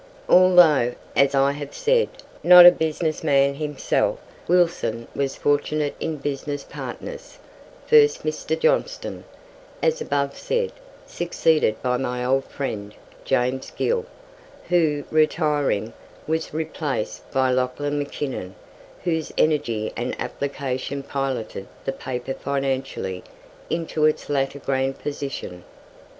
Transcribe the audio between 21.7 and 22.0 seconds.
the